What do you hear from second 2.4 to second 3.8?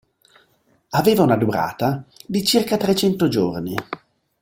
circa trecento giorni.